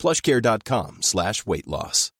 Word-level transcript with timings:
plushcare.com 0.00 0.98
slash 1.02 1.46
weight 1.46 1.66
loss. 1.66 2.10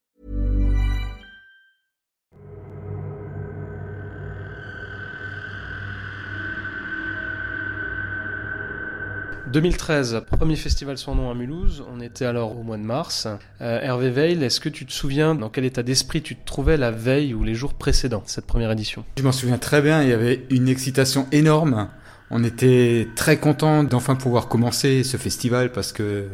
2013, 9.50 10.22
premier 10.30 10.54
festival 10.54 10.96
sans 10.96 11.16
nom 11.16 11.30
à 11.30 11.35
Mulhouse. 11.35 11.82
On 11.93 12.00
était 12.00 12.24
alors 12.24 12.57
au 12.57 12.62
mois 12.62 12.76
de 12.76 12.82
mars. 12.82 13.26
Euh, 13.61 13.80
Hervé 13.80 14.10
Veil, 14.10 14.44
est-ce 14.44 14.60
que 14.60 14.68
tu 14.68 14.86
te 14.86 14.93
souviens 14.93 15.35
dans 15.35 15.49
quel 15.49 15.64
état 15.64 15.82
d'esprit 15.82 16.22
tu 16.22 16.36
te 16.36 16.44
trouvais 16.46 16.76
la 16.76 16.93
veille 16.93 17.35
ou 17.35 17.43
les 17.43 17.54
jours 17.54 17.74
précédents 17.74 18.22
cette 18.26 18.46
première 18.46 18.71
édition? 18.71 19.04
Je 19.18 19.24
m'en 19.24 19.32
souviens 19.32 19.58
très 19.58 19.82
bien. 19.82 20.02
Il 20.02 20.08
y 20.08 20.12
avait 20.12 20.46
une 20.50 20.68
excitation 20.68 21.26
énorme. 21.32 21.88
On 22.30 22.44
était 22.44 23.08
très 23.16 23.38
content 23.38 23.82
d'enfin 23.82 24.14
pouvoir 24.14 24.46
commencer 24.46 25.02
ce 25.02 25.16
festival 25.16 25.72
parce 25.72 25.93
que 25.93 26.29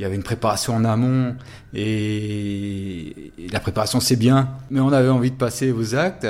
il 0.00 0.02
y 0.02 0.06
avait 0.06 0.16
une 0.16 0.22
préparation 0.22 0.74
en 0.74 0.86
amont 0.86 1.36
et 1.74 3.32
la 3.52 3.60
préparation 3.60 4.00
c'est 4.00 4.16
bien, 4.16 4.48
mais 4.70 4.80
on 4.80 4.90
avait 4.94 5.10
envie 5.10 5.30
de 5.30 5.36
passer 5.36 5.72
aux 5.72 5.94
actes. 5.94 6.26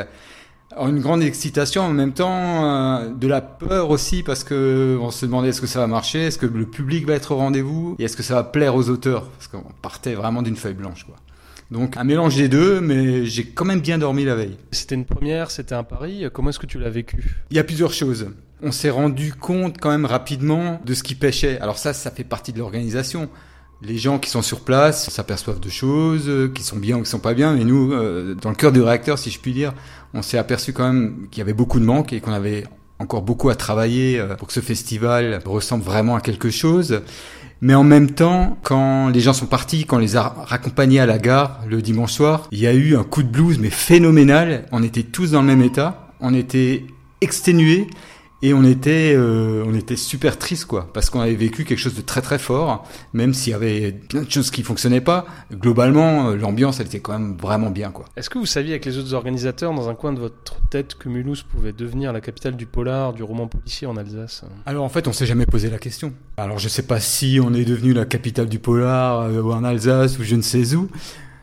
Alors 0.73 0.89
une 0.89 0.98
grande 0.98 1.22
excitation 1.22 1.83
en 1.83 1.92
même 1.92 2.12
temps, 2.12 2.64
euh, 2.64 3.11
de 3.11 3.28
la 3.28 3.41
peur 3.41 3.91
aussi 3.91 4.25
parce 4.25 4.42
que 4.42 4.98
on 5.00 5.12
se 5.12 5.25
demandait 5.25 5.50
est-ce 5.50 5.61
que 5.61 5.69
ça 5.69 5.78
va 5.78 5.86
marcher, 5.86 6.27
est-ce 6.27 6.39
que 6.39 6.47
le 6.47 6.67
public 6.67 7.06
va 7.06 7.14
être 7.14 7.30
au 7.30 7.36
rendez-vous 7.36 7.95
et 8.00 8.05
est-ce 8.05 8.17
que 8.17 8.25
ça 8.25 8.34
va 8.34 8.42
plaire 8.42 8.75
aux 8.75 8.89
auteurs 8.89 9.28
parce 9.30 9.47
qu'on 9.47 9.62
partait 9.83 10.14
vraiment 10.14 10.42
d'une 10.42 10.56
feuille 10.56 10.75
blanche 10.75 11.05
quoi. 11.05 11.14
Donc 11.70 11.97
un 11.97 12.02
mélange 12.02 12.34
des 12.34 12.48
deux, 12.48 12.80
mais 12.80 13.25
j'ai 13.25 13.45
quand 13.45 13.64
même 13.64 13.80
bien 13.80 13.98
dormi 13.98 14.25
la 14.25 14.34
veille. 14.34 14.56
C'était 14.73 14.97
une 14.97 15.05
première, 15.05 15.52
c'était 15.52 15.77
un 15.77 15.84
pari. 15.84 16.25
Comment 16.33 16.50
est-ce 16.50 16.58
que 16.58 16.67
tu 16.67 16.80
l'as 16.80 16.91
vécu? 16.91 17.36
Il 17.52 17.56
y 17.56 17.61
a 17.61 17.64
plusieurs 17.64 17.92
choses. 17.92 18.30
On 18.62 18.73
s'est 18.73 18.91
rendu 18.91 19.33
compte 19.33 19.78
quand 19.78 19.91
même 19.91 20.06
rapidement 20.06 20.80
de 20.84 20.92
ce 20.92 21.05
qui 21.05 21.14
pêchait. 21.14 21.61
Alors 21.61 21.78
ça, 21.78 21.92
ça 21.92 22.11
fait 22.11 22.25
partie 22.25 22.52
de 22.52 22.58
l'organisation 22.58 23.30
les 23.83 23.98
gens 23.98 24.19
qui 24.19 24.31
sont 24.31 24.42
sur 24.42 24.61
place 24.61 25.09
s'aperçoivent 25.11 25.61
de 25.61 25.70
choses, 25.70 26.28
euh, 26.28 26.48
qui 26.48 26.62
sont 26.62 26.77
bien 26.77 26.98
ou 26.98 27.03
qui 27.03 27.11
sont 27.11 27.19
pas 27.19 27.34
bien, 27.34 27.55
mais 27.55 27.64
nous, 27.64 27.92
euh, 27.92 28.34
dans 28.34 28.50
le 28.50 28.55
cœur 28.55 28.73
du 28.73 28.81
réacteur, 28.83 29.19
si 29.19 29.31
je 29.31 29.41
puis 29.41 29.53
dire, 29.53 29.73
on 30.12 30.23
s'est 30.23 30.39
aperçu 30.39 30.73
quand 30.73 30.92
même 30.92 31.28
qu'il 31.31 31.39
y 31.39 31.42
avait 31.42 31.55
beaucoup 31.55 31.81
de 31.81 31.84
manques 31.84 32.12
et 32.12 32.20
qu'on 32.20 32.33
avait 32.33 32.64
encore 32.98 33.23
beaucoup 33.23 33.48
à 33.48 33.55
travailler 33.55 34.19
euh, 34.19 34.34
pour 34.34 34.48
que 34.48 34.55
ce 34.55 34.61
festival 34.61 35.41
ressemble 35.47 35.83
vraiment 35.83 36.14
à 36.14 36.20
quelque 36.20 36.51
chose. 36.51 37.01
Mais 37.62 37.75
en 37.75 37.84
même 37.84 38.11
temps, 38.11 38.58
quand 38.62 39.08
les 39.08 39.20
gens 39.20 39.34
sont 39.34 39.47
partis, 39.47 39.84
quand 39.84 39.97
on 39.97 40.01
les 40.01 40.17
a 40.17 40.34
raccompagnés 40.47 41.01
à 41.01 41.06
la 41.06 41.19
gare 41.19 41.61
le 41.69 41.83
dimanche 41.83 42.12
soir, 42.12 42.48
il 42.53 42.58
y 42.58 42.67
a 42.67 42.73
eu 42.73 42.97
un 42.97 43.05
coup 43.05 43.23
de 43.23 43.28
blues, 43.28 43.58
mais 43.58 43.69
phénoménal. 43.69 44.64
On 44.73 44.83
était 44.83 45.03
tous 45.03 45.33
dans 45.33 45.42
le 45.42 45.47
même 45.47 45.62
état. 45.62 46.08
On 46.20 46.33
était 46.33 46.84
exténués 47.20 47.86
et 48.42 48.55
on 48.55 48.64
était, 48.64 49.12
euh, 49.14 49.64
on 49.66 49.74
était 49.74 49.96
super 49.96 50.38
triste, 50.38 50.64
quoi, 50.64 50.88
parce 50.92 51.10
qu'on 51.10 51.20
avait 51.20 51.34
vécu 51.34 51.64
quelque 51.64 51.78
chose 51.78 51.94
de 51.94 52.00
très 52.00 52.22
très 52.22 52.38
fort, 52.38 52.88
même 53.12 53.34
s'il 53.34 53.52
y 53.52 53.55
avait 53.55 53.92
plein 53.92 54.22
de 54.22 54.30
choses 54.30 54.50
qui 54.50 54.62
fonctionnaient 54.62 55.02
pas. 55.02 55.27
Globalement, 55.52 56.30
euh, 56.30 56.36
l'ambiance, 56.36 56.80
elle 56.80 56.86
était 56.86 57.00
quand 57.00 57.12
même 57.12 57.36
vraiment 57.36 57.70
bien, 57.70 57.91
quoi. 57.91 58.06
Est-ce 58.16 58.30
que 58.30 58.38
vous 58.38 58.46
saviez 58.46 58.72
avec 58.72 58.86
les 58.86 58.96
autres 58.96 59.12
organisateurs, 59.12 59.74
dans 59.74 59.88
un 59.88 59.94
coin 59.94 60.12
de 60.12 60.20
votre 60.20 60.56
tête, 60.70 60.94
que 60.94 61.08
Mulhouse 61.08 61.42
pouvait 61.42 61.72
devenir 61.72 62.12
la 62.12 62.20
capitale 62.20 62.56
du 62.56 62.66
polar, 62.66 63.12
du 63.12 63.22
roman 63.22 63.46
policier 63.46 63.86
en 63.86 63.96
Alsace? 63.96 64.44
Alors 64.64 64.84
en 64.84 64.89
fait, 64.89 65.06
on 65.06 65.12
s'est 65.12 65.27
jamais 65.27 65.46
posé 65.46 65.68
la 65.68 65.79
question. 65.79 66.12
Alors 66.36 66.58
je 66.58 66.68
sais 66.68 66.83
pas 66.83 67.00
si 67.00 67.40
on 67.42 67.52
est 67.52 67.64
devenu 67.64 67.92
la 67.92 68.06
capitale 68.06 68.48
du 68.48 68.58
polar 68.58 69.20
euh, 69.20 69.42
ou 69.42 69.52
en 69.52 69.64
Alsace 69.64 70.18
ou 70.18 70.23
je 70.23 70.34
ne 70.34 70.42
sais 70.42 70.74
où, 70.74 70.89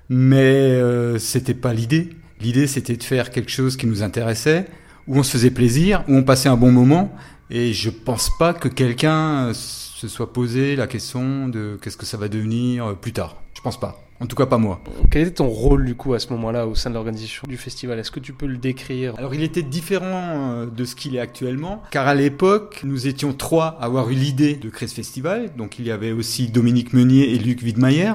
mais 0.10 0.38
euh, 0.38 1.20
c'était 1.20 1.54
pas 1.54 1.74
l'idée. 1.74 2.10
L'idée, 2.42 2.68
c'était 2.68 2.96
de 2.96 3.04
faire 3.04 3.32
quelque 3.32 3.52
chose 3.52 3.78
qui 3.78 3.88
nous 3.88 4.04
intéressait 4.04 4.68
où 5.08 5.18
on 5.18 5.24
se 5.24 5.32
faisait 5.32 5.52
plaisir, 5.52 6.04
où 6.08 6.16
on 6.16 6.24
passait 6.24 6.50
un 6.50 6.58
bon 6.58 6.72
moment. 6.72 7.14
Et 7.50 7.74
je 7.74 7.90
pense 7.90 8.30
pas 8.38 8.54
que 8.54 8.68
quelqu'un 8.68 9.52
se 9.54 10.08
soit 10.08 10.34
posé 10.34 10.76
la 10.76 10.88
question 10.88 11.48
de 11.48 11.80
qu'est-ce 11.82 11.98
que 11.98 12.06
ça 12.06 12.18
va 12.18 12.28
devenir 12.28 12.96
plus 12.98 13.14
tard. 13.14 13.38
Je 13.54 13.62
pense 13.62 13.80
pas. 13.80 14.04
En 14.20 14.26
tout 14.26 14.36
cas, 14.36 14.48
pas 14.48 14.58
moi. 14.58 14.82
Quel 15.12 15.24
était 15.24 15.36
ton 15.36 15.48
rôle 15.48 15.86
du 15.86 15.94
coup 15.94 16.16
à 16.16 16.20
ce 16.20 16.30
moment-là 16.34 16.66
au 16.66 16.74
sein 16.74 16.90
de 16.90 16.96
l'organisation 16.96 17.44
du 17.48 17.56
festival? 17.56 18.00
Est-ce 18.00 18.10
que 18.10 18.20
tu 18.20 18.34
peux 18.34 18.48
le 18.48 18.58
décrire? 18.58 19.14
Alors, 19.18 19.36
il 19.36 19.44
était 19.44 19.62
différent 19.62 20.06
euh, 20.06 20.66
de 20.66 20.86
ce 20.86 20.96
qu'il 20.96 21.16
est 21.16 21.20
actuellement, 21.20 21.84
car 21.92 22.08
à 22.08 22.16
l'époque, 22.16 22.82
nous 22.84 23.06
étions 23.06 23.34
trois 23.34 23.78
à 23.80 23.86
avoir 23.86 24.10
eu 24.10 24.16
l'idée 24.16 24.56
de 24.56 24.70
créer 24.70 24.88
ce 24.88 24.96
festival. 24.96 25.52
Donc, 25.56 25.78
il 25.78 25.86
y 25.86 25.92
avait 25.92 26.12
aussi 26.12 26.48
Dominique 26.48 26.94
Meunier 26.94 27.36
et 27.36 27.38
Luc 27.38 27.62
Widmayer. 27.62 28.14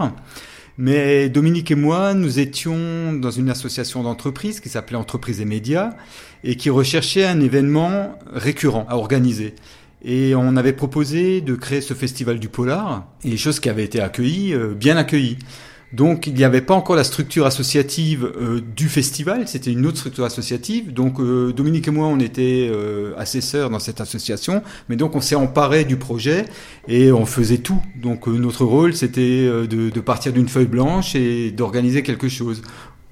Mais 0.85 1.29
Dominique 1.29 1.71
et 1.71 1.77
moi, 1.77 2.13
nous 2.13 2.41
étions 2.41 3.13
dans 3.13 3.31
une 3.31 3.51
association 3.51 4.03
d'entreprises 4.03 4.59
qui 4.59 4.69
s'appelait 4.69 4.97
Entreprises 4.97 5.41
et 5.41 5.45
Médias 5.45 5.91
et 6.43 6.57
qui 6.57 6.71
recherchait 6.71 7.25
un 7.25 7.41
événement 7.41 8.19
récurrent 8.33 8.85
à 8.89 8.97
organiser. 8.97 9.55
Et 10.05 10.35
on 10.35 10.57
avait 10.57 10.73
proposé 10.73 11.41
de 11.41 11.55
créer 11.55 11.83
ce 11.83 11.95
festival 11.95 12.41
du 12.41 12.49
polar, 12.49 13.07
et 13.23 13.37
chose 13.37 13.61
qui 13.61 13.69
avait 13.69 13.85
été 13.85 14.01
accueillie, 14.01 14.55
euh, 14.55 14.75
bien 14.75 14.97
accueillie. 14.97 15.39
Donc 15.93 16.27
il 16.27 16.35
n'y 16.35 16.45
avait 16.45 16.63
pas 16.63 16.75
encore 16.75 16.97
la 16.97 17.05
structure 17.05 17.45
associative 17.45 18.25
euh, 18.25 18.63
du 18.75 18.89
festival, 18.89 19.47
c'était 19.47 19.71
une 19.71 19.85
autre 19.87 19.99
structure 19.99 20.25
associative. 20.25 20.93
Donc 20.93 21.21
euh, 21.21 21.53
Dominique 21.53 21.89
et 21.89 21.91
moi, 21.91 22.07
on 22.07 22.19
était 22.19 22.71
euh, 22.73 23.13
assesseurs 23.19 23.69
dans 23.69 23.79
cette 23.79 24.01
association, 24.01 24.63
mais 24.89 24.97
donc 24.97 25.15
on 25.17 25.21
s'est 25.21 25.35
emparé 25.35 25.85
du 25.85 25.97
projet 25.97 26.47
et 26.89 27.13
on 27.13 27.27
faisait 27.27 27.59
tout. 27.59 27.81
Donc 27.97 28.27
notre 28.27 28.65
rôle, 28.65 28.95
c'était 28.95 29.47
de, 29.47 29.91
de, 29.91 30.01
partir 30.01 30.33
d'une 30.33 30.49
feuille 30.49 30.67
blanche 30.67 31.15
et 31.15 31.51
d'organiser 31.51 32.03
quelque 32.03 32.29
chose. 32.29 32.63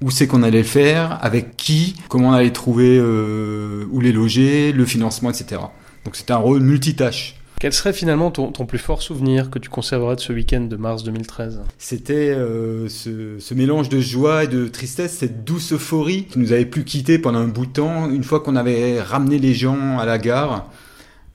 Où 0.02 0.10
c'est 0.10 0.26
qu'on 0.26 0.42
allait 0.42 0.62
le 0.62 0.64
faire, 0.64 1.18
avec 1.22 1.58
qui, 1.58 1.94
comment 2.08 2.30
on 2.30 2.32
allait 2.32 2.52
trouver 2.52 2.98
où 2.98 4.00
les 4.00 4.12
loger, 4.12 4.72
le 4.72 4.86
financement, 4.86 5.28
etc. 5.28 5.60
Donc 6.06 6.16
c'était 6.16 6.32
un 6.32 6.38
rôle 6.38 6.60
multitâche. 6.60 7.40
Quel 7.60 7.75
serait 7.75 7.93
finalement 7.93 8.31
ton, 8.31 8.50
plus 8.65 8.78
fort 8.78 9.03
souvenir 9.03 9.50
que 9.50 9.59
tu 9.59 9.69
conserveras 9.69 10.15
de 10.15 10.21
ce 10.21 10.32
week-end 10.32 10.62
de 10.62 10.76
mars 10.76 11.04
2013 11.04 11.60
C'était 11.76 12.31
euh, 12.31 12.88
ce, 12.88 13.38
ce, 13.38 13.53
mélange 13.53 13.91
de 13.91 14.00
joie 14.00 14.44
et 14.44 14.47
de 14.47 14.66
tristesse, 14.66 15.19
cette 15.19 15.44
douce 15.44 15.75
euphorie 15.75 16.25
qui 16.25 16.38
nous 16.38 16.53
avait 16.53 16.65
plus 16.65 16.84
quitté 16.84 17.19
pendant 17.19 17.41
un 17.41 17.48
bout 17.48 17.66
de 17.66 17.72
temps. 17.72 18.10
Une 18.10 18.25
fois 18.25 18.41
qu'on 18.41 18.56
avait 18.56 19.03
ramené 19.03 19.38
les 19.38 19.53
gens 19.53 19.98
à 19.98 20.06
la 20.06 20.16
gare, 20.16 20.71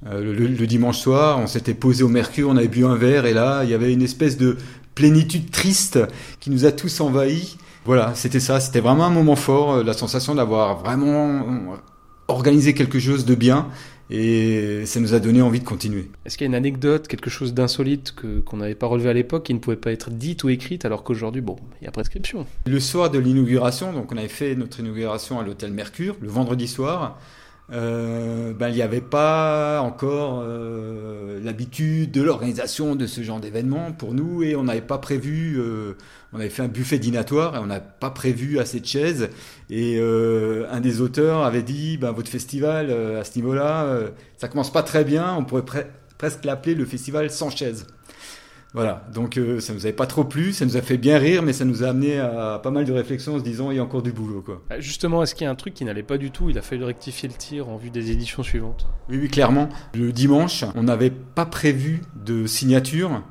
euh, 0.07 0.33
le, 0.33 0.47
le, 0.47 0.65
dimanche 0.65 0.97
soir, 0.97 1.37
on 1.37 1.45
s'était 1.45 1.75
posé 1.75 2.03
au 2.03 2.09
Mercure, 2.09 2.49
on 2.49 2.57
avait 2.57 2.69
bu 2.69 2.85
un 2.85 2.95
verre 2.95 3.27
et 3.27 3.33
là, 3.33 3.63
il 3.63 3.69
y 3.69 3.75
avait 3.75 3.93
une 3.93 4.01
espèce 4.01 4.35
de 4.35 4.57
plénitude 4.95 5.51
triste 5.51 5.99
qui 6.39 6.49
nous 6.49 6.65
a 6.65 6.71
tous 6.71 7.01
envahis. 7.01 7.55
Voilà, 7.85 8.13
c'était 8.15 8.39
ça, 8.39 8.59
c'était 8.59 8.79
vraiment 8.79 9.05
un 9.05 9.11
moment 9.11 9.35
fort, 9.35 9.73
euh, 9.73 9.83
la 9.83 9.93
sensation 9.93 10.33
d'avoir 10.33 10.79
vraiment 10.79 11.77
organisé 12.27 12.73
quelque 12.73 12.97
chose 12.97 13.25
de 13.25 13.35
bien 13.35 13.67
et 14.09 14.85
ça 14.85 14.99
nous 14.99 15.13
a 15.13 15.19
donné 15.19 15.41
envie 15.41 15.59
de 15.59 15.65
continuer. 15.65 16.09
Est-ce 16.25 16.37
qu'il 16.37 16.45
y 16.45 16.47
a 16.47 16.49
une 16.49 16.55
anecdote, 16.55 17.07
quelque 17.07 17.29
chose 17.29 17.53
d'insolite 17.53 18.13
que, 18.15 18.39
qu'on 18.39 18.57
n'avait 18.57 18.75
pas 18.75 18.87
relevé 18.87 19.09
à 19.09 19.13
l'époque, 19.13 19.43
qui 19.45 19.53
ne 19.53 19.59
pouvait 19.59 19.75
pas 19.75 19.91
être 19.91 20.09
dite 20.11 20.43
ou 20.43 20.49
écrite, 20.49 20.85
alors 20.85 21.03
qu'aujourd'hui, 21.03 21.41
bon, 21.41 21.55
il 21.81 21.85
y 21.85 21.87
a 21.87 21.91
prescription? 21.91 22.45
Le 22.65 22.79
soir 22.79 23.09
de 23.09 23.19
l'inauguration, 23.19 23.93
donc 23.93 24.11
on 24.11 24.17
avait 24.17 24.27
fait 24.27 24.55
notre 24.55 24.79
inauguration 24.79 25.39
à 25.39 25.43
l'hôtel 25.43 25.71
Mercure, 25.71 26.15
le 26.21 26.29
vendredi 26.29 26.67
soir, 26.67 27.19
euh, 27.71 28.53
ben, 28.53 28.69
il 28.69 28.75
n'y 28.75 28.83
avait 28.83 29.01
pas 29.01 29.81
encore 29.81 30.43
euh, 30.45 31.39
l'habitude 31.43 32.11
de 32.11 32.21
l'organisation 32.21 32.95
de 32.95 33.07
ce 33.07 33.23
genre 33.23 33.39
d'événement 33.39 33.91
pour 33.91 34.13
nous 34.13 34.43
et 34.43 34.55
on 34.55 34.63
n'avait 34.63 34.81
pas 34.81 34.99
prévu, 34.99 35.55
euh, 35.57 35.93
on 36.31 36.39
avait 36.39 36.49
fait 36.49 36.61
un 36.61 36.67
buffet 36.67 36.99
dînatoire 36.99 37.55
et 37.55 37.59
on 37.59 37.65
n'a 37.65 37.79
pas 37.79 38.11
prévu 38.11 38.59
assez 38.59 38.79
de 38.79 38.85
chaises 38.85 39.29
et 39.71 39.97
euh, 39.99 40.67
un 40.71 40.79
des 40.79 41.01
auteurs 41.01 41.43
avait 41.43 41.63
dit 41.63 41.97
ben, 41.97 42.11
votre 42.11 42.29
festival 42.29 42.87
euh, 42.91 43.21
à 43.21 43.23
ce 43.23 43.35
niveau-là 43.37 43.85
euh, 43.85 44.09
ça 44.37 44.47
commence 44.47 44.71
pas 44.71 44.83
très 44.83 45.03
bien, 45.03 45.33
on 45.35 45.43
pourrait 45.43 45.65
pre 45.65 45.77
presque 46.17 46.45
l'appeler 46.45 46.75
le 46.75 46.85
festival 46.85 47.29
sans 47.29 47.49
chaises. 47.49 47.87
Voilà, 48.75 49.07
donc 49.13 49.37
euh, 49.37 49.61
ça 49.61 49.73
nous 49.73 49.85
avait 49.85 49.95
pas 49.95 50.05
trop 50.05 50.25
plu, 50.25 50.51
ça 50.51 50.65
nous 50.65 50.75
a 50.75 50.81
fait 50.81 50.97
bien 50.97 51.17
rire, 51.17 51.41
mais 51.41 51.53
ça 51.53 51.63
nous 51.63 51.85
a 51.85 51.87
amené 51.87 52.19
à 52.19 52.59
pas 52.61 52.71
mal 52.71 52.83
de 52.83 52.91
réflexions 52.91 53.35
en 53.35 53.39
se 53.39 53.43
disant 53.43 53.71
il 53.71 53.77
y 53.77 53.79
a 53.79 53.83
encore 53.83 54.01
du 54.01 54.11
boulot. 54.11 54.41
Quoi. 54.41 54.61
Bah, 54.69 54.81
justement, 54.81 55.23
est-ce 55.23 55.33
qu'il 55.33 55.45
y 55.45 55.47
a 55.47 55.51
un 55.51 55.55
truc 55.55 55.73
qui 55.73 55.85
n'allait 55.85 56.03
pas 56.03 56.17
du 56.17 56.29
tout? 56.29 56.49
Il 56.49 56.57
a 56.57 56.61
fallu 56.61 56.83
rectifier 56.83 57.29
le 57.29 57.35
tir 57.35 57.69
en 57.69 57.77
vue 57.77 57.89
des 57.89 58.11
éditions 58.11 58.43
suivantes 58.43 58.85
Oui, 59.07 59.17
oui, 59.21 59.29
clairement. 59.29 59.69
Le 59.93 60.11
dimanche, 60.11 60.65
on 60.75 60.83
n'avait 60.83 61.09
pas 61.09 61.45
prévu 61.45 62.01
de 62.21 62.47
signature. 62.47 63.23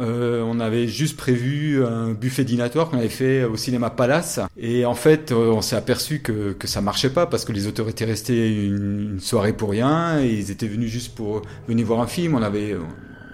Euh, 0.00 0.44
on 0.46 0.60
avait 0.60 0.86
juste 0.86 1.16
prévu 1.16 1.84
un 1.84 2.12
buffet 2.12 2.44
dînatoire 2.44 2.88
qu'on 2.88 2.98
avait 2.98 3.08
fait 3.08 3.42
au 3.42 3.56
cinéma 3.56 3.90
Palace. 3.90 4.38
Et 4.56 4.86
en 4.86 4.94
fait, 4.94 5.32
euh, 5.32 5.50
on 5.50 5.60
s'est 5.60 5.74
aperçu 5.74 6.20
que, 6.20 6.52
que 6.52 6.68
ça 6.68 6.80
marchait 6.80 7.10
pas 7.10 7.26
parce 7.26 7.44
que 7.44 7.50
les 7.50 7.66
auteurs 7.66 7.88
étaient 7.88 8.04
restés 8.04 8.64
une, 8.64 9.14
une 9.14 9.20
soirée 9.20 9.54
pour 9.54 9.70
rien. 9.70 10.20
Et 10.20 10.34
ils 10.34 10.52
étaient 10.52 10.68
venus 10.68 10.88
juste 10.88 11.16
pour 11.16 11.42
venir 11.66 11.84
voir 11.84 11.98
un 11.98 12.06
film. 12.06 12.36
On 12.36 12.42
avait 12.42 12.76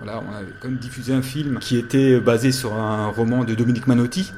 on 0.06 0.35
avait 0.35 0.53
quand 0.61 0.69
même 0.69 0.79
diffusé 0.79 1.12
un 1.12 1.23
film 1.23 1.59
qui 1.59 1.77
était 1.77 2.21
basé 2.21 2.53
sur 2.53 2.75
un 2.75 3.09
roman 3.09 3.45
de 3.45 3.55
Dominique 3.55 3.87
Manotti. 3.87 4.33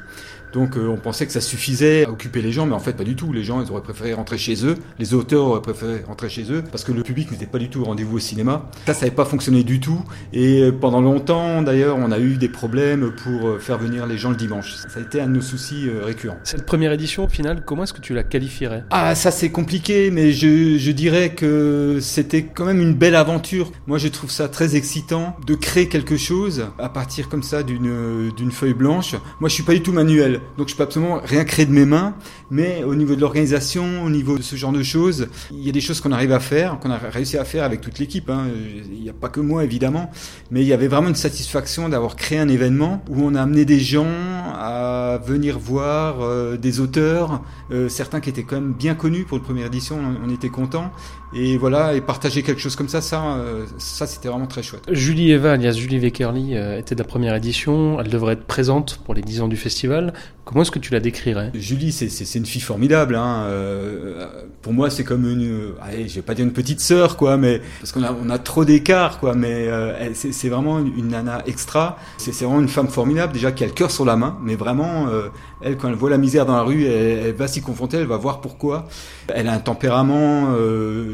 Donc 0.57 0.79
euh, 0.79 0.89
on 0.89 0.97
pensait 0.97 1.27
que 1.27 1.33
ça 1.33 1.43
suffisait 1.43 2.07
à 2.07 2.11
occuper 2.11 2.41
les 2.41 2.51
gens, 2.51 2.65
mais 2.65 2.75
en 2.75 2.81
fait 2.81 2.95
pas 2.95 3.05
du 3.05 3.15
tout. 3.15 3.31
Les 3.31 3.45
gens, 3.45 3.63
ils 3.63 3.71
auraient 3.71 3.83
préféré 3.83 4.15
rentrer 4.15 4.39
chez 4.39 4.65
eux. 4.65 4.75
Les 4.99 5.13
auteurs 5.13 5.45
auraient 5.45 5.61
préféré 5.61 6.03
rentrer 6.09 6.31
chez 6.31 6.51
eux 6.51 6.65
parce 6.71 6.83
que 6.83 6.93
le 6.93 7.03
public 7.03 7.31
n'était 7.31 7.45
pas 7.45 7.59
du 7.59 7.69
tout 7.69 7.83
au 7.83 7.85
rendez-vous 7.85 8.17
au 8.17 8.21
cinéma. 8.21 8.71
Ça, 8.87 8.95
ça 8.95 9.01
n'avait 9.01 9.15
pas 9.15 9.27
fonctionné 9.27 9.65
du 9.65 9.81
tout. 9.81 10.03
Et 10.33 10.63
euh, 10.63 10.73
pendant 10.73 11.03
longtemps, 11.03 11.61
d'ailleurs, 11.61 11.99
on 11.99 12.11
a 12.11 12.19
eu 12.19 12.39
des 12.39 12.49
problèmes 12.49 13.13
pour 13.23 13.49
euh, 13.49 13.59
faire 13.59 13.77
venir 13.77 14.07
les 14.07 14.17
gens 14.17 14.31
le 14.31 14.37
dimanche. 14.37 14.77
Ça 14.77 14.99
a 14.99 15.03
été 15.03 15.21
un 15.21 15.27
de 15.27 15.35
nos 15.35 15.43
soucis 15.43 15.91
récurrents. 15.91 16.39
Cette 16.43 16.65
première 16.65 16.93
édition, 16.93 17.25
au 17.25 17.29
final, 17.29 17.63
comment 17.63 17.85
est-ce 17.85 17.93
que 17.93 18.01
tu 18.01 18.15
la 18.15 18.23
qualifierais? 18.23 18.85
Ah, 18.89 19.15
ça 19.15 19.31
c'est 19.31 19.51
compliqué, 19.51 20.11
mais 20.11 20.33
je, 20.33 20.79
je 20.79 20.91
dirais 20.91 21.35
que 21.35 21.99
c'était 22.01 22.45
quand 22.45 22.65
même 22.65 22.81
une 22.81 22.95
belle 22.95 23.17
aventure. 23.17 23.73
Moi, 23.87 23.99
je 23.99 24.09
trouve 24.09 24.31
ça 24.31 24.49
très 24.49 24.75
excitant 24.75 25.37
de 25.47 25.55
créer 25.55 25.91
quelque 25.91 26.17
chose 26.17 26.65
à 26.79 26.89
partir 26.89 27.29
comme 27.29 27.43
ça 27.43 27.63
d'une 27.63 28.31
d'une 28.35 28.51
feuille 28.51 28.73
blanche. 28.73 29.17
Moi, 29.41 29.51
je 29.51 29.55
suis 29.55 29.63
pas 29.63 29.75
du 29.75 29.83
tout 29.83 29.93
manuel. 29.93 30.41
Donc 30.59 30.69
je 30.69 30.77
peux 30.77 30.83
absolument 30.83 31.21
rien 31.23 31.45
créer 31.45 31.67
de 31.67 31.73
mes 31.73 31.85
mains, 31.85 32.15
mais 32.51 32.85
au 32.85 32.95
niveau 32.95 33.15
de 33.15 33.21
l'organisation, 33.21 34.05
au 34.05 34.11
niveau 34.11 34.37
de 34.39 34.43
ce 34.43 34.57
genre 34.57 34.73
de 34.73 34.83
choses, 34.83 35.29
il 35.51 35.65
y 35.65 35.69
a 35.69 35.73
des 35.73 35.81
choses 35.81 36.01
qu'on 36.01 36.13
arrive 36.13 36.33
à 36.33 36.41
faire, 36.41 36.79
qu'on 36.79 36.91
a 36.91 36.99
réussi 36.99 37.37
à 37.37 37.45
faire 37.45 37.65
avec 37.65 37.81
toute 37.81 37.99
l'équipe. 37.99 38.31
Hein. 38.31 38.47
Il 38.91 39.03
n'y 39.03 39.11
a 39.11 39.15
pas 39.15 39.29
que 39.29 39.41
moi 39.41 39.65
évidemment, 39.65 40.11
mais 40.51 40.63
il 40.63 40.67
y 40.67 40.73
avait 40.73 40.89
vraiment 40.89 41.09
une 41.09 41.15
satisfaction 41.15 41.89
d'avoir 41.89 42.17
créé 42.17 42.39
un 42.39 42.49
événement 42.49 43.03
où 43.09 43.23
on 43.23 43.35
a 43.35 43.43
amené 43.43 43.65
des 43.65 43.81
gens 43.81 44.07
à 44.07 45.19
venir 45.25 45.59
voir 45.59 46.21
euh, 46.21 46.57
des 46.57 46.81
auteurs, 46.81 47.43
euh, 47.71 47.89
certains 47.89 48.21
qui 48.21 48.31
étaient 48.31 48.43
quand 48.43 48.57
même 48.57 48.73
bien 48.73 48.95
connus 48.95 49.25
pour 49.25 49.39
la 49.39 49.45
première 49.45 49.67
édition, 49.67 49.99
on, 50.25 50.31
était 50.31 50.49
content. 50.49 50.91
Et 51.35 51.57
voilà, 51.59 51.95
et 51.95 52.01
partager 52.01 52.43
quelque 52.43 52.61
chose 52.61 52.77
comme 52.77 52.89
ça, 52.89 53.01
ça, 53.01 53.37
euh, 53.37 53.67
ça 53.79 54.07
c'était 54.07 54.29
vraiment 54.29 54.47
très 54.47 54.63
chouette. 54.63 54.85
Julie 54.91 55.33
Eva, 55.33 55.53
alias 55.53 55.73
Julie 55.73 55.99
Weckerly, 55.99 56.55
était 56.55 56.95
de 56.95 57.01
la 57.01 57.07
première 57.07 57.35
édition. 57.35 58.01
Elle 58.01 58.09
devrait 58.09 58.35
être 58.35 58.47
présente 58.47 59.01
pour 59.05 59.15
les 59.15 59.23
10 59.23 59.43
ans 59.43 59.49
du 59.49 59.57
festival. 59.57 60.13
Comment 60.47 60.63
est-ce 60.63 60.71
que 60.71 60.79
tu 60.79 60.93
la 60.93 61.01
décrirais? 61.01 61.51
Julie, 61.55 61.91
c'est 61.91 62.39
une 62.39 62.47
fille 62.47 62.61
formidable. 62.61 63.17
Hein. 63.17 63.47
Euh, 63.47 64.29
pour 64.63 64.73
moi, 64.73 64.91
c'est 64.91 65.03
comme 65.03 65.29
une, 65.29 65.73
allez, 65.83 66.07
je 66.07 66.15
vais 66.15 66.23
pas 66.23 66.35
dire 66.35 66.45
une 66.45 66.53
petite 66.53 66.79
sœur, 66.79 67.17
quoi, 67.17 67.37
mais 67.37 67.61
parce 67.81 67.91
qu'on 67.91 68.05
a, 68.05 68.13
on 68.13 68.31
a 68.31 68.39
trop 68.39 68.65
d'écart, 68.65 69.19
quoi. 69.19 69.35
Mais 69.35 69.67
euh, 69.67 70.15
c'est 70.15 70.49
vraiment 70.49 70.79
une 70.79 71.09
nana 71.09 71.43
extra. 71.47 71.99
C'est 72.17 72.31
vraiment 72.45 72.61
une 72.61 72.69
femme 72.69 72.87
formidable, 72.87 73.33
déjà 73.33 73.51
qui 73.51 73.65
a 73.65 73.67
le 73.67 73.73
cœur 73.73 73.91
sur 73.91 74.05
la 74.05 74.15
main, 74.15 74.39
mais 74.41 74.55
vraiment, 74.55 75.09
euh, 75.09 75.31
elle, 75.63 75.77
quand 75.77 75.89
elle 75.89 75.97
voit 75.97 76.11
la 76.11 76.19
misère 76.19 76.47
dans 76.47 76.55
la 76.55 76.63
rue, 76.63 76.85
elle, 76.85 77.27
elle 77.27 77.35
va 77.35 77.49
s'y 77.49 77.61
confronter, 77.61 77.97
elle 77.97 78.07
va 78.07 78.17
voir 78.17 78.41
pourquoi. 78.41 78.87
Elle 79.27 79.49
a 79.49 79.53
un 79.53 79.59
tempérament 79.59 80.55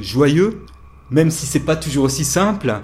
joyeux, 0.03 0.61
même 1.11 1.31
si 1.31 1.47
c'est 1.47 1.61
pas 1.61 1.77
toujours 1.77 2.05
aussi 2.05 2.25
simple. 2.25 2.81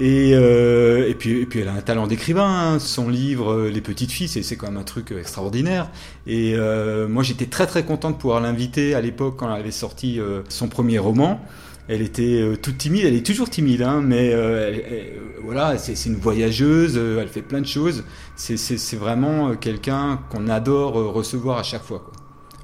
Et, 0.00 0.32
euh, 0.34 1.08
et, 1.08 1.14
puis, 1.14 1.40
et 1.40 1.46
puis 1.46 1.60
elle 1.60 1.68
a 1.68 1.72
un 1.74 1.80
talent 1.80 2.06
d'écrivain. 2.06 2.74
Hein. 2.74 2.78
Son 2.78 3.08
livre 3.08 3.52
euh, 3.52 3.70
Les 3.70 3.80
Petites 3.80 4.10
Filles, 4.10 4.28
c'est 4.28 4.56
quand 4.56 4.66
même 4.66 4.76
un 4.76 4.82
truc 4.84 5.12
euh, 5.12 5.20
extraordinaire. 5.20 5.88
Et 6.26 6.56
moi, 7.08 7.22
j'étais 7.22 7.46
très 7.46 7.66
très 7.66 7.84
content 7.84 8.10
de 8.10 8.16
pouvoir 8.16 8.40
l'inviter 8.40 8.94
à 8.94 9.00
l'époque 9.00 9.36
quand 9.38 9.52
elle 9.52 9.60
avait 9.60 9.70
sorti 9.70 10.18
son 10.48 10.68
premier 10.68 10.98
roman. 10.98 11.40
Elle 11.86 12.00
était 12.00 12.42
toute 12.62 12.78
timide, 12.78 13.04
elle 13.04 13.14
est 13.14 13.26
toujours 13.26 13.50
timide, 13.50 13.82
hein, 13.82 14.00
mais 14.02 14.34
voilà, 15.42 15.76
c'est 15.76 16.08
une 16.08 16.16
voyageuse, 16.16 16.96
elle 16.96 17.28
fait 17.28 17.42
plein 17.42 17.60
de 17.60 17.66
choses. 17.66 18.04
C'est 18.36 18.96
vraiment 18.96 19.54
quelqu'un 19.54 20.20
qu'on 20.30 20.48
adore 20.48 20.94
recevoir 20.94 21.58
à 21.58 21.62
chaque 21.62 21.84
fois. 21.84 22.10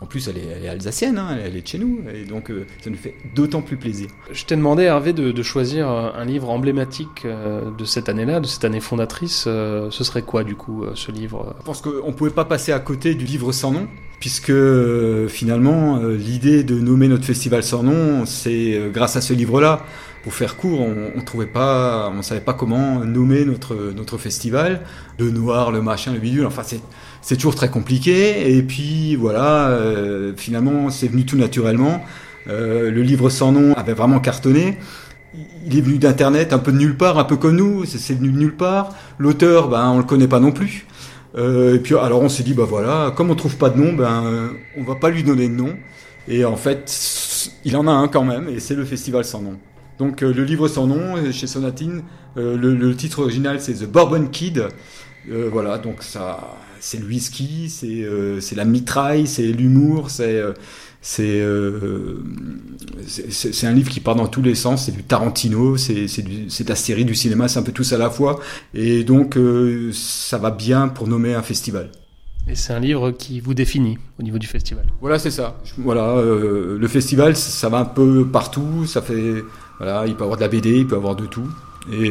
En 0.03 0.07
plus, 0.07 0.29
elle 0.29 0.39
est, 0.39 0.69
alsacienne, 0.69 1.19
hein, 1.19 1.37
elle 1.45 1.57
est 1.57 1.61
de 1.61 1.67
chez 1.67 1.79
nous, 1.79 2.01
et 2.13 2.25
donc 2.25 2.51
euh, 2.51 2.67
ça 2.83 2.89
nous 2.89 2.97
fait 2.97 3.15
d'autant 3.35 3.61
plus 3.61 3.77
plaisir. 3.77 4.09
Je 4.33 4.45
t'ai 4.47 4.57
demandé, 4.57 4.85
Hervé, 4.85 5.13
de, 5.13 5.43
choisir 5.43 5.89
un 5.89 6.25
livre 6.25 6.49
emblématique 6.49 7.25
euh, 7.27 7.71
de 7.77 7.85
cette 7.85 8.09
année-là, 8.09 8.41
de 8.41 8.47
cette 8.47 8.65
année 8.65 8.81
fondatrice. 8.81 9.45
Euh, 9.47 9.91
ce 9.91 10.03
serait 10.03 10.23
quoi, 10.23 10.43
du 10.43 10.55
coup, 10.55 10.85
ce 10.95 11.13
livre 11.13 11.55
Je 11.61 11.65
pense 11.65 11.83
qu'on 11.83 12.07
ne 12.07 12.13
pouvait 12.13 12.31
pas 12.31 12.47
passer 12.47 12.73
à 12.73 12.79
côté 12.79 13.15
du 13.15 13.27
livre 13.27 13.53
sans 13.53 13.73
nom, 13.73 13.89
puisque 14.21 14.53
finalement, 15.29 15.99
l'idée 15.99 16.65
de 16.65 16.79
nommer 16.79 17.09
notre 17.09 17.25
festival 17.25 17.63
sans 17.63 17.83
nom, 17.83 18.25
c'est 18.25 18.81
grâce 18.93 19.17
à 19.17 19.21
ce 19.21 19.35
livre-là. 19.35 19.85
Pour 20.23 20.35
faire 20.35 20.57
court, 20.57 20.81
on, 20.81 21.13
on 21.17 21.21
trouvait 21.23 21.47
pas, 21.47 22.13
on 22.15 22.21
savait 22.21 22.43
pas 22.43 22.53
comment 22.53 23.05
nommer 23.05 23.45
notre 23.47 23.93
notre 23.97 24.19
festival, 24.19 24.83
le 25.19 25.31
noir, 25.31 25.71
le 25.71 25.81
machin, 25.81 26.13
le 26.13 26.19
bidule. 26.19 26.45
Enfin, 26.47 26.63
c'est 26.65 26.81
c'est 27.23 27.37
toujours 27.37 27.55
très 27.55 27.71
compliqué. 27.71 28.55
Et 28.55 28.63
puis 28.63 29.17
voilà, 29.17 29.69
euh, 29.69 30.33
finalement, 30.37 30.91
c'est 30.91 31.09
venu 31.09 31.25
tout 31.25 31.39
naturellement. 31.39 32.03
Euh, 32.49 32.91
le 32.91 33.03
livre 33.03 33.31
sans 33.31 33.53
nom 33.53 33.75
avait 33.75 33.95
vraiment 33.95 34.21
cartonné. 34.21 34.79
Il 35.67 35.79
est 35.79 35.81
venu 35.81 35.99
d'internet, 35.99 36.53
un 36.53 36.59
peu 36.59 36.73
de 36.73 36.79
nulle 36.79 36.97
part, 36.97 37.19
un 37.19 37.25
peu 37.25 37.37
comme 37.37 37.57
nous. 37.57 37.85
C'est 37.87 38.15
venu 38.15 38.31
de 38.31 38.39
nulle 38.39 38.57
part. 38.57 38.95
L'auteur, 39.19 39.69
ben, 39.69 39.89
on 39.89 39.99
le 39.99 40.05
connaît 40.05 40.29
pas 40.29 40.41
non 40.41 40.53
plus. 40.53 40.87
Euh, 41.39 41.77
et 41.77 41.79
puis 41.79 41.95
alors 41.97 42.23
on 42.23 42.29
s'est 42.29 42.43
dit, 42.43 42.55
bah 42.55 42.67
voilà, 42.69 43.13
comme 43.17 43.31
on 43.31 43.37
trouve 43.37 43.57
pas 43.57 43.71
de 43.71 43.79
nom, 43.79 43.93
ben 43.93 44.51
on 44.77 44.83
va 44.83 44.97
pas 44.97 45.11
lui 45.11 45.23
donner 45.23 45.49
de 45.49 45.55
nom. 45.55 45.77
Et 46.29 46.45
en 46.45 46.57
fait, 46.57 47.51
il 47.65 47.77
en 47.77 47.87
a 47.87 47.93
un 47.93 48.09
quand 48.09 48.25
même, 48.25 48.49
et 48.49 48.61
c'est 48.61 48.75
le 48.75 48.85
Festival 48.85 49.25
sans 49.25 49.41
nom. 49.41 49.57
Donc 50.01 50.23
le 50.23 50.45
livre 50.45 50.67
sans 50.67 50.89
nom 50.89 51.31
chez 51.31 51.47
Sonatine, 51.47 52.03
le, 52.35 52.57
le, 52.57 52.97
titre 52.97 53.21
original 53.21 53.61
c'est 53.61 53.75
The 53.75 53.85
Bourbon 53.85 54.27
Kid. 54.33 54.67
voilà, 55.29 55.79
donc 55.79 56.03
ça, 56.03 56.59
c'est 56.81 56.99
le 56.99 57.07
whisky, 57.07 57.69
c'est 57.69 58.03
euh, 58.03 58.41
la 58.57 58.65
mitraille, 58.65 59.27
c'est 59.27 59.47
l'humour, 59.47 60.11
c'est 60.11 60.41
euh, 60.41 60.53
euh, 61.21 62.23
c'est 63.07 63.67
un 63.67 63.73
livre 63.73 63.91
qui 63.91 64.01
part 64.01 64.17
dans 64.17 64.27
tous 64.27 64.43
les 64.43 64.55
sens, 64.55 64.87
c'est 64.87 64.93
du 64.93 65.03
Tarantino, 65.03 65.77
c'est 65.77 66.69
la 66.69 66.75
série 66.75 67.05
du 67.05 67.15
cinéma, 67.15 67.49
c'est 67.49 67.59
un 67.59 67.63
peu 67.63 67.73
tous 67.73 67.93
à 67.93 67.99
la 67.99 68.11
fois, 68.11 68.41
et 68.75 69.05
donc 69.05 69.39
ça 69.93 70.39
va 70.39 70.51
bien 70.51 70.89
pour 70.89 71.07
nommer 71.07 71.35
un 71.35 71.43
festival. 71.43 71.91
Et 72.49 72.55
c'est 72.55 72.73
un 72.73 72.81
livre 72.81 73.13
qui 73.13 73.41
vous 73.41 73.55
définit 73.55 73.99
au 74.19 74.23
niveau 74.23 74.39
du 74.39 74.47
festival. 74.47 74.87
Voilà, 75.01 75.19
c'est 75.19 75.31
ça. 75.31 75.59
Voilà, 75.79 76.21
le 76.23 76.89
festival, 76.89 77.37
ça 77.37 77.69
va 77.69 77.79
un 77.79 77.85
peu 77.85 78.27
partout. 78.27 78.87
Ça 78.87 79.03
fait, 79.03 79.45
voilà, 79.81 80.07
il 80.07 80.15
peut 80.15 80.25
avoir 80.25 80.37
de 80.37 80.43
la 80.43 80.49
BD, 80.49 80.79
il 80.81 80.87
peut 80.87 80.97
avoir 80.97 81.17
de 81.17 81.27
tout. 81.27 81.49
Et 81.91 82.11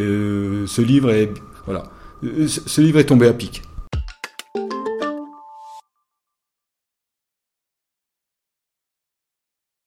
ce 0.65 0.81
livre 0.81 1.11
est, 1.11 1.31
voilà, 1.65 1.83
ce 2.21 2.81
livre 2.81 2.99
est 2.99 3.05
tombé 3.05 3.27
à 3.27 3.33
pic. 3.33 3.61